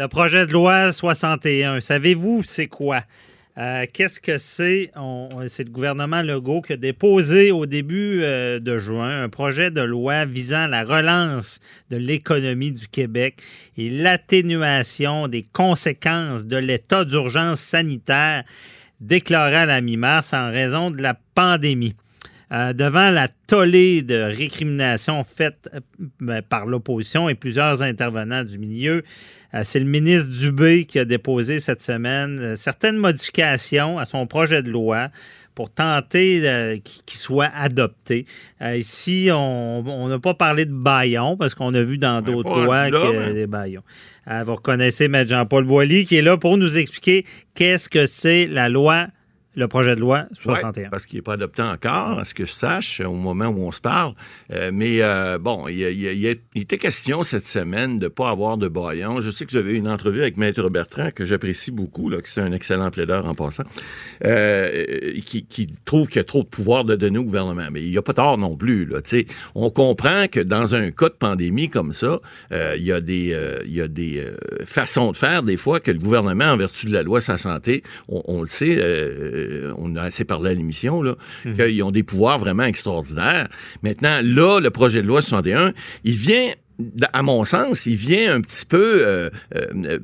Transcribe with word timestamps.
Le 0.00 0.08
projet 0.08 0.46
de 0.46 0.52
loi 0.52 0.94
61, 0.94 1.82
savez-vous 1.82 2.42
c'est 2.42 2.68
quoi? 2.68 3.02
Euh, 3.58 3.84
Qu'est-ce 3.92 4.18
que 4.18 4.38
c'est? 4.38 4.90
C'est 5.48 5.64
le 5.64 5.70
gouvernement 5.70 6.22
Legault 6.22 6.62
qui 6.62 6.72
a 6.72 6.78
déposé 6.78 7.52
au 7.52 7.66
début 7.66 8.22
euh, 8.22 8.60
de 8.60 8.78
juin 8.78 9.22
un 9.22 9.28
projet 9.28 9.70
de 9.70 9.82
loi 9.82 10.24
visant 10.24 10.66
la 10.68 10.84
relance 10.84 11.60
de 11.90 11.98
l'économie 11.98 12.72
du 12.72 12.88
Québec 12.88 13.42
et 13.76 13.90
l'atténuation 13.90 15.28
des 15.28 15.42
conséquences 15.52 16.46
de 16.46 16.56
l'état 16.56 17.04
d'urgence 17.04 17.60
sanitaire 17.60 18.44
déclaré 19.02 19.56
à 19.56 19.66
la 19.66 19.82
mi-mars 19.82 20.32
en 20.32 20.50
raison 20.50 20.90
de 20.90 21.02
la 21.02 21.12
pandémie. 21.34 21.94
Euh, 22.52 22.72
devant 22.72 23.10
la 23.10 23.28
tollée 23.46 24.02
de 24.02 24.16
récriminations 24.16 25.22
faites 25.22 25.68
euh, 25.74 25.80
ben, 26.20 26.42
par 26.42 26.66
l'opposition 26.66 27.28
et 27.28 27.34
plusieurs 27.34 27.82
intervenants 27.82 28.42
du 28.42 28.58
milieu, 28.58 29.02
euh, 29.54 29.60
c'est 29.64 29.78
le 29.78 29.84
ministre 29.86 30.30
Dubé 30.30 30.84
qui 30.84 30.98
a 30.98 31.04
déposé 31.04 31.60
cette 31.60 31.80
semaine 31.80 32.56
certaines 32.56 32.96
modifications 32.96 33.98
à 33.98 34.04
son 34.04 34.26
projet 34.26 34.62
de 34.62 34.70
loi 34.70 35.10
pour 35.54 35.70
tenter 35.70 36.40
euh, 36.44 36.76
qu'il 37.06 37.18
soit 37.18 37.50
adopté. 37.54 38.24
Euh, 38.62 38.76
ici, 38.76 39.28
on 39.32 40.08
n'a 40.08 40.18
pas 40.18 40.34
parlé 40.34 40.64
de 40.64 40.72
baillons 40.72 41.36
parce 41.36 41.54
qu'on 41.54 41.74
a 41.74 41.82
vu 41.82 41.98
dans 41.98 42.22
d'autres 42.22 42.64
lois 42.64 42.90
que 42.90 43.26
mais- 43.28 43.34
des 43.34 43.46
baillons. 43.46 43.82
Euh, 44.30 44.42
vous 44.44 44.54
reconnaissez 44.54 45.04
M. 45.04 45.24
Jean-Paul 45.26 45.64
Boilly 45.64 46.04
qui 46.04 46.16
est 46.16 46.22
là 46.22 46.36
pour 46.36 46.56
nous 46.56 46.78
expliquer 46.78 47.24
qu'est-ce 47.54 47.88
que 47.88 48.06
c'est 48.06 48.46
la 48.46 48.68
loi, 48.68 49.08
le 49.56 49.66
projet 49.66 49.96
de 49.96 50.00
loi 50.00 50.26
61. 50.40 50.82
Ouais, 50.82 50.88
parce 50.90 51.06
qu'il 51.06 51.18
n'est 51.18 51.22
pas 51.22 51.32
adopté 51.32 51.62
encore, 51.62 52.20
à 52.20 52.24
ce 52.24 52.34
que 52.34 52.46
je 52.46 52.52
sache, 52.52 53.00
au 53.00 53.14
moment 53.14 53.48
où 53.48 53.62
on 53.62 53.72
se 53.72 53.80
parle. 53.80 54.14
Euh, 54.52 54.70
mais 54.72 55.02
euh, 55.02 55.38
bon, 55.38 55.66
il, 55.68 56.38
était 56.54 56.78
question 56.78 57.24
cette 57.24 57.46
semaine 57.46 57.98
de 57.98 58.04
ne 58.04 58.08
pas 58.08 58.30
avoir 58.30 58.56
de 58.58 58.68
baillon. 58.68 59.20
Je 59.20 59.30
sais 59.30 59.46
que 59.46 59.52
j'avais 59.52 59.72
une 59.72 59.88
entrevue 59.88 60.20
avec 60.20 60.36
Maître 60.36 60.68
Bertrand, 60.68 61.10
que 61.10 61.24
j'apprécie 61.24 61.72
beaucoup, 61.72 62.08
là, 62.08 62.20
que 62.20 62.28
c'est 62.28 62.40
un 62.40 62.52
excellent 62.52 62.90
plaideur 62.90 63.26
en 63.26 63.34
passant, 63.34 63.64
euh, 64.24 65.20
qui, 65.26 65.44
qui 65.44 65.66
trouve 65.84 66.06
qu'il 66.06 66.16
y 66.16 66.20
a 66.20 66.24
trop 66.24 66.44
de 66.44 66.48
pouvoir 66.48 66.84
de 66.84 66.94
donner 66.94 67.18
au 67.18 67.24
gouvernement. 67.24 67.68
Mais 67.72 67.82
il 67.82 67.90
n'y 67.90 67.98
a 67.98 68.02
pas 68.02 68.14
tort 68.14 68.38
non 68.38 68.56
plus. 68.56 68.86
Là, 68.86 69.00
on 69.56 69.70
comprend 69.70 70.26
que 70.30 70.40
dans 70.40 70.76
un 70.76 70.92
cas 70.92 71.08
de 71.08 71.14
pandémie 71.14 71.68
comme 71.68 71.92
ça, 71.92 72.20
il 72.52 72.82
y 72.82 72.92
a 72.92 73.00
des, 73.00 73.36
il 73.66 73.72
y 73.72 73.80
a 73.80 73.88
des 73.88 74.24
façons 74.64 75.10
de 75.10 75.16
faire, 75.16 75.42
des 75.42 75.56
fois, 75.56 75.80
que 75.80 75.90
le 75.90 75.98
gouvernement, 75.98 76.44
en 76.44 76.56
vertu 76.56 76.86
de 76.86 76.92
la 76.92 77.02
loi 77.02 77.20
la 77.26 77.38
santé, 77.38 77.82
on, 78.08 78.22
on 78.26 78.42
le 78.42 78.48
sait, 78.48 78.76
euh, 79.40 79.74
on 79.78 79.96
a 79.96 80.02
assez 80.02 80.24
parlé 80.24 80.50
à 80.50 80.54
l'émission, 80.54 81.02
là, 81.02 81.16
qu'ils 81.44 81.82
ont 81.82 81.90
des 81.90 82.02
pouvoirs 82.02 82.38
vraiment 82.38 82.64
extraordinaires. 82.64 83.48
Maintenant, 83.82 84.20
là, 84.22 84.60
le 84.60 84.70
projet 84.70 85.02
de 85.02 85.06
loi 85.06 85.22
61, 85.22 85.72
il 86.04 86.14
vient 86.14 86.50
à 87.12 87.22
mon 87.22 87.44
sens, 87.44 87.86
il 87.86 87.96
vient 87.96 88.34
un 88.34 88.40
petit 88.40 88.66
peu 88.66 89.02
euh, 89.06 89.30
euh, 89.54 89.98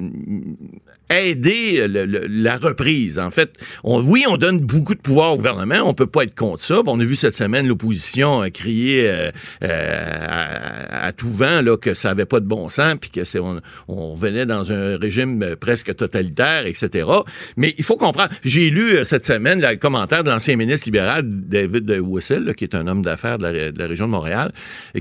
aider 1.10 1.86
la 1.88 2.56
reprise. 2.56 3.18
En 3.18 3.30
fait, 3.30 3.54
oui, 3.84 4.24
on 4.28 4.36
donne 4.36 4.60
beaucoup 4.60 4.94
de 4.94 5.00
pouvoir 5.00 5.34
au 5.34 5.36
gouvernement, 5.36 5.82
on 5.84 5.94
peut 5.94 6.06
pas 6.06 6.24
être 6.24 6.34
contre 6.34 6.62
ça. 6.62 6.80
On 6.86 6.98
a 6.98 7.04
vu 7.04 7.14
cette 7.14 7.36
semaine 7.36 7.68
l'opposition 7.68 8.42
crier 8.50 9.08
euh, 9.08 9.30
euh, 9.62 10.86
à, 10.90 11.12
tout 11.12 11.32
vent 11.32 11.62
là, 11.62 11.76
que 11.76 11.94
ça 11.94 12.10
avait 12.10 12.26
pas 12.26 12.40
de 12.40 12.46
bon 12.46 12.68
sens, 12.68 12.94
puis 13.00 13.10
que 13.10 13.24
c'est 13.24 13.40
on, 13.88 14.14
venait 14.14 14.46
dans 14.46 14.72
un 14.72 14.96
régime 14.96 15.42
euh, 15.42 15.56
presque 15.56 15.94
totalitaire, 15.94 16.66
etc. 16.66 17.06
Mais 17.56 17.74
il 17.78 17.84
faut 17.84 17.96
comprendre. 17.96 18.30
J'ai 18.44 18.70
lu 18.70 18.96
euh, 18.96 19.04
cette 19.04 19.24
semaine 19.24 19.60
le 19.60 19.76
commentaire 19.76 20.24
de 20.24 20.30
l'ancien 20.30 20.56
ministre 20.56 20.86
libéral 20.86 21.22
David 21.24 21.90
Wessel, 21.90 22.54
qui 22.56 22.64
est 22.64 22.74
un 22.74 22.86
homme 22.86 23.02
d'affaires 23.02 23.38
de 23.38 23.72
la, 23.76 23.86
région 23.86 24.06
de 24.06 24.10
Montréal, 24.10 24.52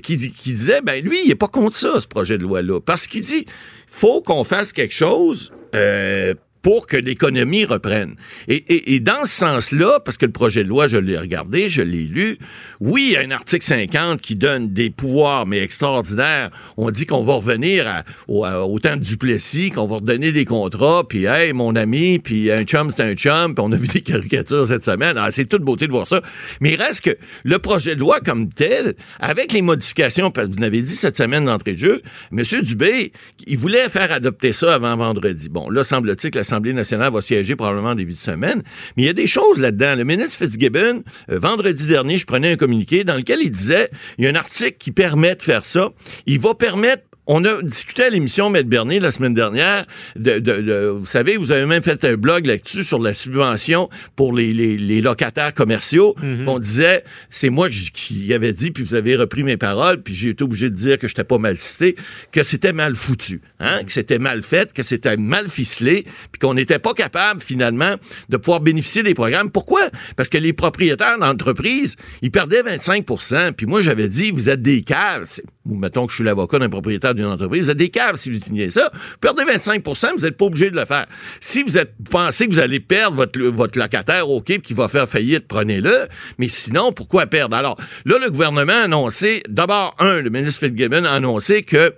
qui, 0.04 0.32
qui 0.32 0.50
disait, 0.52 0.82
ben 0.82 1.04
lui, 1.04 1.18
il 1.26 1.32
est 1.32 1.36
pas 1.36 1.48
contre 1.48 1.65
ça, 1.74 2.00
ce 2.00 2.08
projet 2.08 2.38
de 2.38 2.44
loi-là, 2.44 2.80
parce 2.80 3.08
qu'il 3.08 3.22
dit, 3.22 3.46
faut 3.88 4.22
qu'on 4.22 4.44
fasse 4.44 4.74
quelque 4.74 4.94
chose. 4.94 5.52
euh, 5.74 6.34
pour 6.66 6.88
que 6.88 6.98
l'économie 6.98 7.64
reprenne. 7.64 8.16
Et, 8.48 9.00
dans 9.00 9.26
ce 9.26 9.36
sens-là, 9.36 10.00
parce 10.04 10.18
que 10.18 10.26
le 10.26 10.32
projet 10.32 10.64
de 10.64 10.70
loi, 10.70 10.88
je 10.88 10.98
l'ai 10.98 11.16
regardé, 11.16 11.70
je 11.70 11.84
l'ai 11.84 12.06
lu, 12.06 12.40
oui, 12.82 13.10
il 13.10 13.14
y 13.14 13.18
a 13.18 13.20
un 13.20 13.30
article 13.30 13.64
50 13.64 14.20
qui 14.20 14.36
donne 14.36 14.74
des 14.74 14.90
pouvoirs, 14.90 15.46
mais 15.46 15.60
extraordinaires. 15.60 16.50
On 16.76 16.90
dit 16.90 17.06
qu'on 17.06 17.22
va 17.22 17.34
revenir 17.36 18.04
au, 18.28 18.80
temps 18.80 18.98
de 18.98 19.04
Duplessis, 19.04 19.70
qu'on 19.70 19.86
va 19.86 19.98
redonner 19.98 20.32
des 20.32 20.46
contrats, 20.46 21.04
puis 21.08 21.26
hey, 21.26 21.54
mon 21.54 21.76
ami, 21.76 22.18
puis 22.18 22.52
un 22.52 22.64
chum, 22.64 22.90
c'est 22.90 23.04
un 23.04 23.14
chum, 23.14 23.54
puis 23.54 23.64
on 23.64 23.72
a 23.72 23.78
vu 23.78 23.88
des 23.88 24.02
caricatures 24.02 24.66
cette 24.66 24.84
semaine. 24.84 25.18
Ah, 25.20 25.30
c'est 25.30 25.46
toute 25.46 25.62
beauté 25.62 25.86
de 25.86 25.92
voir 25.92 26.08
ça. 26.08 26.24
Mais 26.62 26.74
il 26.74 26.82
reste 26.82 27.02
que 27.02 27.16
le 27.44 27.60
projet 27.60 27.94
de 27.94 28.00
loi 28.00 28.22
comme 28.22 28.50
tel, 28.50 28.96
avec 29.20 29.54
les 29.54 29.62
modifications, 29.62 30.32
parce 30.32 30.48
que 30.48 30.54
vous 30.54 30.62
l'avez 30.62 30.82
dit 30.82 30.96
cette 30.96 31.16
semaine 31.16 31.46
d'entrée 31.46 31.74
de 31.74 31.78
jeu, 31.78 32.02
M. 32.32 32.42
Dubé, 32.64 33.14
il 33.46 33.60
voulait 33.60 33.88
faire 33.88 34.12
adopter 34.12 34.52
ça 34.52 34.74
avant 34.74 34.98
vendredi. 34.98 35.48
Bon, 35.48 35.70
là, 35.70 35.84
semble-t-il 35.84 36.32
que 36.32 36.55
l'Assemblée 36.56 36.74
nationale 36.74 37.12
va 37.12 37.20
siéger 37.20 37.58
probablement 37.58 37.90
en 37.90 37.96
début 37.96 38.14
de 38.14 38.18
semaine. 38.18 38.64
Mais 38.96 39.04
il 39.04 39.06
y 39.06 39.10
a 39.10 39.14
des 39.14 39.28
choses 39.28 39.60
là-dedans. 39.60 39.96
Le 39.96 40.06
ministre 40.06 40.38
Fitzgibbon, 40.38 41.04
euh, 41.30 41.40
vendredi 41.40 41.86
dernier, 41.88 42.18
je 42.18 42.26
prenais 42.26 42.54
un 42.54 42.56
communiqué 42.56 43.04
dans 43.04 43.16
lequel 43.16 43.40
il 43.42 43.52
disait, 43.52 43.90
il 44.18 44.24
y 44.24 44.28
a 44.28 44.32
un 44.32 44.36
article 44.36 44.78
qui 44.80 44.94
permet 44.94 45.36
de 45.36 45.42
faire 45.42 45.66
ça. 45.66 45.90
Il 46.26 46.40
va 46.40 46.54
permettre 46.54 47.04
on 47.28 47.44
a 47.46 47.62
discuté 47.64 48.04
à 48.04 48.10
l'émission 48.10 48.50
Maître 48.50 48.70
Bernier 48.70 49.00
la 49.00 49.12
semaine 49.12 49.34
dernière. 49.34 49.86
De, 50.16 50.40
de- 50.40 50.62
de- 50.62 50.88
vous 50.88 51.06
savez, 51.06 51.38
vous 51.38 51.52
avez 51.52 51.66
même 51.66 51.82
fait 51.84 52.04
un 52.06 52.16
blog 52.16 52.46
là-dessus 52.46 52.84
sur 52.84 53.00
la 53.00 53.14
subvention 53.14 53.90
pour 54.16 54.34
les, 54.34 54.54
les- 54.54 54.78
les 54.78 55.02
locataires 55.02 55.54
commerciaux. 55.54 56.16
On 56.48 56.60
disait, 56.60 57.04
c'est 57.30 57.50
moi 57.50 57.70
qui- 57.70 58.32
avait 58.34 58.54
dit, 58.54 58.72
puis 58.72 58.84
vous 58.84 58.96
avez 58.96 59.16
repris 59.16 59.44
mes 59.44 59.58
paroles, 59.58 60.02
puis 60.04 60.14
j'ai 60.14 60.30
été 60.30 60.44
obligé 60.44 60.70
de 60.70 60.76
dire 60.76 61.00
que 61.00 61.08
j'étais 61.08 61.24
pas 61.24 61.38
mal 61.38 61.58
cité, 61.58 61.96
que 62.32 62.44
c'était 62.44 62.74
mal 62.74 62.96
foutu, 62.96 63.42
hein, 63.60 63.84
que 63.86 63.92
c'était 63.92 64.20
mal 64.20 64.44
fait, 64.44 64.72
que 64.74 64.84
c'était 64.84 65.18
mal 65.18 65.48
ficelé, 65.48 66.06
puis 66.32 66.40
qu'on 66.40 66.54
n'était 66.54 66.80
pas 66.80 66.94
capable 66.94 67.42
finalement 67.42 67.96
de 68.30 68.38
pouvoir 68.38 68.60
bénéficier 68.62 69.04
des 69.04 69.14
programmes. 69.14 69.50
Pourquoi? 69.52 69.82
Parce 70.16 70.30
que 70.30 70.38
les 70.38 70.54
propriétaires 70.54 71.18
d'entreprises, 71.20 71.96
ils 72.22 72.32
perdaient 72.32 72.62
25% 72.64 73.54
Puis 73.54 73.66
moi, 73.66 73.82
j'avais 73.82 74.08
dit, 74.10 74.32
vous 74.32 74.50
êtes 74.50 74.62
des 74.62 74.82
caves. 74.84 75.26
Ou 75.66 75.76
mettons 75.76 76.06
que 76.06 76.12
je 76.12 76.18
suis 76.18 76.24
l'avocat 76.24 76.60
d'un 76.60 76.70
propriétaire 76.70 77.15
d'une 77.16 77.26
entreprise, 77.26 77.64
vous 77.66 77.72
êtes 77.72 77.78
des 77.78 77.90
caves 77.90 78.16
si 78.16 78.30
vous 78.32 78.40
signez 78.40 78.70
ça. 78.70 78.92
Vous 78.94 79.18
perdez 79.20 79.44
25% 79.44 80.12
vous 80.18 80.26
n'êtes 80.26 80.38
pas 80.38 80.46
obligé 80.46 80.70
de 80.70 80.76
le 80.76 80.86
faire. 80.86 81.06
Si 81.40 81.64
vous 81.64 81.78
êtes 81.78 81.94
pensez 82.10 82.48
que 82.48 82.54
vous 82.54 82.60
allez 82.60 82.80
perdre 82.80 83.16
votre, 83.18 83.40
votre 83.40 83.80
locataire, 83.80 84.30
OK, 84.30 84.60
qui 84.62 84.74
va 84.74 84.88
faire 84.88 85.08
faillite, 85.08 85.48
prenez-le. 85.48 86.08
Mais 86.38 86.48
sinon, 86.48 86.92
pourquoi 86.92 87.26
perdre? 87.28 87.56
Alors, 87.56 87.78
là, 88.06 88.18
le 88.22 88.30
gouvernement 88.30 88.74
a 88.74 88.84
annoncé, 88.84 89.42
d'abord, 89.50 89.96
un, 90.00 90.22
le 90.22 90.30
ministre 90.30 90.66
Fitzgibbon 90.66 91.06
a 91.06 91.12
annoncé 91.12 91.64
que 91.64 91.94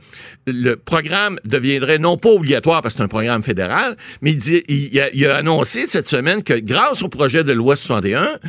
le 0.45 0.75
programme 0.75 1.37
deviendrait 1.45 1.97
non 1.97 2.17
pas 2.17 2.29
obligatoire 2.29 2.81
parce 2.81 2.93
que 2.93 2.99
c'est 2.99 3.03
un 3.03 3.07
programme 3.09 3.43
fédéral, 3.43 3.97
mais 4.21 4.31
il, 4.31 4.37
dit- 4.37 4.99
a, 4.99 5.09
il 5.13 5.25
a 5.27 5.37
annoncé 5.37 5.85
cette 5.85 6.07
semaine 6.07 6.43
que 6.43 6.53
grâce 6.53 7.01
au 7.03 7.09
projet 7.09 7.43
de 7.43 7.51
loi 7.53 7.75
61, 7.75 8.39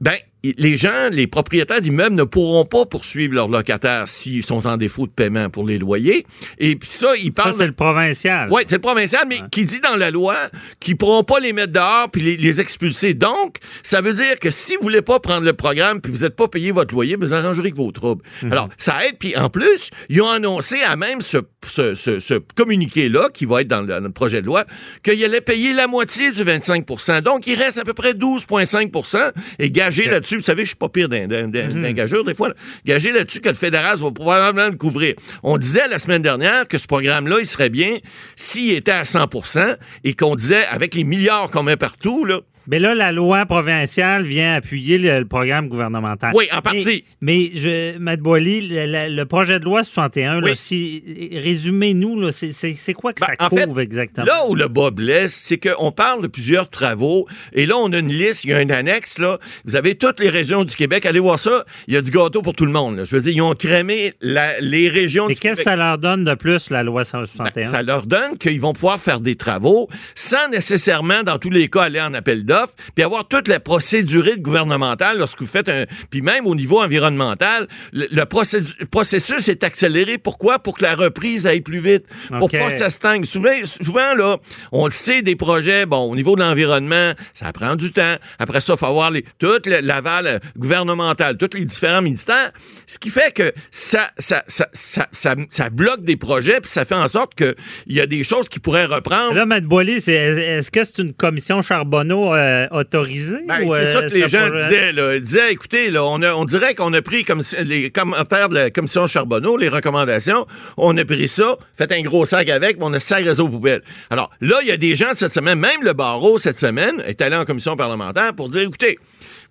ben, 0.00 0.14
les 0.44 0.76
gens, 0.76 1.08
les 1.10 1.26
propriétaires 1.26 1.80
d'immeubles 1.80 2.16
ne 2.16 2.24
pourront 2.24 2.64
pas 2.64 2.84
poursuivre 2.84 3.34
leurs 3.34 3.48
locataires 3.48 4.08
s'ils 4.08 4.44
sont 4.44 4.66
en 4.66 4.76
défaut 4.76 5.06
de 5.06 5.12
paiement 5.12 5.50
pour 5.50 5.66
les 5.66 5.78
loyers. 5.78 6.26
Et 6.58 6.74
puis 6.76 6.88
ça, 6.88 7.14
il 7.16 7.26
Ça, 7.26 7.44
parle... 7.44 7.54
c'est 7.54 7.66
le 7.66 7.72
provincial. 7.72 8.48
Oui, 8.50 8.62
c'est 8.66 8.76
le 8.76 8.80
provincial, 8.80 9.24
mais 9.28 9.38
qui 9.50 9.64
dit 9.64 9.80
dans 9.80 9.96
la 9.96 10.10
loi 10.10 10.36
qu'ils 10.80 10.96
pourront 10.96 11.22
pas 11.22 11.38
les 11.38 11.52
mettre 11.52 11.72
dehors 11.72 12.10
puis 12.10 12.22
les, 12.22 12.36
les 12.36 12.60
expulser. 12.60 13.14
Donc, 13.14 13.58
ça 13.82 14.00
veut 14.00 14.14
dire 14.14 14.38
que 14.40 14.50
si 14.50 14.74
vous 14.76 14.82
voulez 14.82 15.02
pas 15.02 15.20
prendre 15.20 15.44
le 15.44 15.52
programme 15.52 16.00
puis 16.00 16.12
vous 16.12 16.20
n'êtes 16.22 16.36
pas 16.36 16.48
payé 16.48 16.72
votre 16.72 16.92
loyer, 16.92 17.16
vous 17.16 17.34
arrangerez 17.34 17.70
que 17.70 17.76
vos 17.76 17.92
troubles. 17.92 18.22
Alors, 18.50 18.68
ça 18.78 19.04
aide. 19.06 19.18
Puis 19.18 19.36
en 19.36 19.48
plus, 19.48 19.90
ils 20.08 20.20
ont 20.22 20.28
annoncé 20.30 20.80
à 20.82 20.96
même 20.96 21.20
ce, 21.20 21.38
ce, 21.66 21.94
ce, 21.94 22.18
ce 22.18 22.34
communiqué-là, 22.56 23.28
qui 23.32 23.44
va 23.44 23.60
être 23.60 23.68
dans 23.68 23.82
le, 23.82 23.86
dans 23.86 24.00
le 24.00 24.10
projet 24.10 24.40
de 24.40 24.46
loi, 24.46 24.64
qu'ils 25.04 25.22
allaient 25.24 25.40
payer 25.40 25.72
la 25.72 25.86
moitié 25.86 26.32
du 26.32 26.42
25% 26.42 27.20
Donc, 27.20 27.46
il 27.46 27.56
reste 27.58 27.78
à 27.78 27.84
peu 27.84 27.94
près 27.94 28.12
12,5% 28.12 29.32
et 29.60 29.70
gagé 29.70 30.06
là-dessus. 30.08 30.31
Vous 30.36 30.42
savez, 30.42 30.62
je 30.62 30.68
suis 30.68 30.76
pas 30.76 30.88
pire 30.88 31.08
d'un 31.08 31.26
d'un 31.26 31.92
gageur, 31.92 32.24
des 32.24 32.34
fois. 32.34 32.48
là. 32.48 32.54
Gagé 32.84 33.12
là-dessus 33.12 33.40
que 33.40 33.48
le 33.48 33.54
fédéral 33.54 33.98
va 33.98 34.10
probablement 34.10 34.68
le 34.68 34.76
couvrir. 34.76 35.14
On 35.42 35.58
disait 35.58 35.88
la 35.88 35.98
semaine 35.98 36.22
dernière 36.22 36.66
que 36.68 36.78
ce 36.78 36.86
programme-là, 36.86 37.36
il 37.40 37.46
serait 37.46 37.70
bien 37.70 37.98
s'il 38.36 38.72
était 38.72 38.92
à 38.92 39.04
100% 39.04 39.76
et 40.04 40.14
qu'on 40.14 40.34
disait, 40.36 40.64
avec 40.66 40.94
les 40.94 41.04
milliards 41.04 41.50
qu'on 41.50 41.62
met 41.62 41.76
partout, 41.76 42.24
là, 42.24 42.40
Mais 42.68 42.78
là, 42.78 42.94
la 42.94 43.12
loi 43.12 43.44
provinciale 43.46 44.24
vient 44.24 44.54
appuyer 44.54 44.98
le, 44.98 45.20
le 45.20 45.24
programme 45.26 45.68
gouvernemental. 45.68 46.32
Oui, 46.34 46.46
en 46.52 46.60
partie. 46.62 47.04
Mais, 47.20 47.50
mais 47.50 47.50
je, 47.58 47.98
Matt 47.98 48.20
Boily, 48.20 48.68
le, 48.70 49.24
projet 49.24 49.58
de 49.58 49.64
loi 49.64 49.82
61, 49.84 50.40
là, 50.40 50.46
Oui. 50.46 50.52
si, 50.56 51.02
résumez-nous, 51.32 52.30
c'est- 52.32 52.94
quoi 52.94 53.12
que 53.12 53.20
Ben, 53.20 53.28
ça 53.38 53.48
fait, 53.50 53.64
couvre 53.66 53.80
exactement? 53.80 54.26
Là 54.26 54.46
où 54.48 54.54
le 54.54 54.68
bas 54.68 54.90
blesse, 54.90 55.34
c'est 55.34 55.58
qu'on 55.58 55.92
parle 55.92 56.22
de 56.22 56.26
plusieurs 56.28 56.68
travaux, 56.68 57.26
et 57.52 57.66
là, 57.66 57.74
on 57.76 57.92
a 57.92 57.98
une 57.98 58.12
liste, 58.12 58.44
il 58.44 58.50
y 58.50 58.52
a 58.52 58.58
un 58.58 58.70
annexe, 58.70 59.18
là. 59.18 59.38
Vous 59.64 59.76
avez 59.76 59.94
toutes 59.94 60.20
les 60.20 60.28
régions 60.28 60.64
du 60.64 60.74
Québec. 60.76 61.06
Allez 61.06 61.20
voir 61.20 61.38
ça. 61.38 61.64
Il 61.88 61.94
y 61.94 61.96
a 61.96 62.02
du 62.02 62.10
gâteau 62.10 62.42
pour 62.42 62.54
tout 62.54 62.66
le 62.66 62.72
monde. 62.72 62.96
là. 62.98 63.04
Je 63.04 63.16
veux 63.16 63.22
dire, 63.22 63.32
ils 63.32 63.42
ont 63.42 63.54
crémé 63.54 64.12
la- 64.20 64.60
les 64.60 64.88
régions 64.88 65.26
Mais 65.28 65.34
du 65.34 65.40
qu'est-ce 65.40 65.60
que 65.60 65.64
Québec. 65.64 65.64
ça 65.64 65.76
leur 65.76 65.98
donne 65.98 66.24
de 66.24 66.34
plus, 66.34 66.70
la 66.70 66.82
loi 66.82 67.02
Ben, 67.02 67.26
61? 67.26 67.64
ça 67.70 67.82
leur 67.82 68.06
donne 68.06 68.38
qu'ils 68.38 68.60
vont 68.60 68.72
pouvoir 68.72 68.98
faire 69.00 69.20
des 69.20 69.36
travaux 69.36 69.88
sans 70.14 70.48
nécessairement, 70.50 71.22
dans 71.22 71.38
tous 71.38 71.50
les 71.50 71.68
cas, 71.68 71.82
aller 71.82 72.00
en 72.00 72.14
appel 72.14 72.44
d'offres, 72.44 72.51
puis 72.94 73.04
avoir 73.04 73.26
toute 73.28 73.48
la 73.48 73.60
procédure 73.60 74.22
gouvernementale 74.38 75.18
lorsque 75.18 75.40
vous 75.40 75.46
faites 75.46 75.68
un... 75.68 75.84
Puis 76.10 76.22
même 76.22 76.46
au 76.46 76.54
niveau 76.54 76.80
environnemental, 76.80 77.66
le, 77.92 78.06
le 78.10 78.22
procédu- 78.24 78.84
processus 78.86 79.48
est 79.48 79.64
accéléré. 79.64 80.18
Pourquoi? 80.18 80.58
Pour 80.58 80.76
que 80.76 80.82
la 80.82 80.94
reprise 80.94 81.46
aille 81.46 81.60
plus 81.60 81.80
vite. 81.80 82.04
Pour 82.38 82.48
pas 82.50 82.70
que 82.70 82.78
ça 82.78 82.90
stagne. 82.90 83.24
Souvent, 83.24 83.50
souvent, 83.64 84.14
là, 84.16 84.36
on 84.70 84.84
le 84.86 84.90
sait, 84.92 85.22
des 85.22 85.36
projets, 85.36 85.86
bon, 85.86 86.10
au 86.10 86.14
niveau 86.16 86.36
de 86.36 86.40
l'environnement, 86.42 87.12
ça 87.34 87.52
prend 87.52 87.76
du 87.76 87.92
temps. 87.92 88.14
Après 88.38 88.60
ça, 88.60 88.74
il 88.74 88.78
faut 88.78 88.86
avoir 88.86 89.10
les, 89.10 89.24
toute 89.38 89.66
la- 89.66 89.80
l'aval 89.80 90.26
euh, 90.26 90.38
gouvernemental, 90.56 91.36
tous 91.36 91.56
les 91.56 91.64
différents 91.64 92.02
ministères. 92.02 92.52
Ce 92.86 92.98
qui 92.98 93.10
fait 93.10 93.32
que 93.34 93.52
ça, 93.70 94.08
ça, 94.18 94.42
ça, 94.46 94.68
ça, 94.72 95.08
ça, 95.12 95.34
ça 95.50 95.70
bloque 95.70 96.02
des 96.02 96.16
projets, 96.16 96.60
puis 96.60 96.70
ça 96.70 96.84
fait 96.84 96.94
en 96.94 97.08
sorte 97.08 97.34
qu'il 97.34 97.54
y 97.88 98.00
a 98.00 98.06
des 98.06 98.24
choses 98.24 98.48
qui 98.48 98.58
pourraient 98.60 98.86
reprendre. 98.86 99.34
Là, 99.34 99.46
Matt 99.46 99.64
c'est- 100.00 100.12
est-ce 100.12 100.70
que 100.70 100.84
c'est 100.84 100.98
une 100.98 101.12
commission 101.12 101.62
Charbonneau 101.62 102.32
euh, 102.42 102.66
autorisée? 102.70 103.38
Ben, 103.46 103.62
ou, 103.62 103.74
c'est 103.74 103.88
euh, 103.88 103.92
ça 103.92 104.02
que 104.02 104.12
les 104.12 104.28
gens 104.28 104.48
disaient. 104.50 104.92
Là. 104.92 105.14
Ils 105.14 105.22
disaient, 105.22 105.52
écoutez, 105.52 105.90
là, 105.90 106.04
on, 106.04 106.20
a- 106.22 106.34
on 106.34 106.44
dirait 106.44 106.74
qu'on 106.74 106.92
a 106.92 107.00
pris 107.02 107.24
comme 107.24 107.42
les 107.64 107.90
commentaires 107.90 108.48
de 108.48 108.54
la 108.54 108.70
commission 108.70 109.06
Charbonneau, 109.06 109.56
les 109.56 109.68
recommandations, 109.68 110.46
on 110.76 110.96
a 110.96 111.04
pris 111.04 111.28
ça, 111.28 111.56
fait 111.74 111.90
un 111.92 112.02
gros 112.02 112.24
sac 112.24 112.48
avec, 112.48 112.76
puis 112.76 112.84
on 112.84 112.92
a 112.92 113.00
sac 113.00 113.24
réseau 113.24 113.48
poubelle. 113.48 113.82
Alors 114.10 114.30
là, 114.40 114.56
il 114.62 114.68
y 114.68 114.72
a 114.72 114.76
des 114.76 114.96
gens 114.96 115.08
cette 115.14 115.32
semaine, 115.32 115.58
même 115.58 115.82
le 115.82 115.92
barreau 115.92 116.38
cette 116.38 116.58
semaine, 116.58 117.02
est 117.06 117.20
allé 117.22 117.36
en 117.36 117.44
commission 117.44 117.76
parlementaire 117.76 118.34
pour 118.34 118.48
dire, 118.48 118.62
écoutez, 118.62 118.98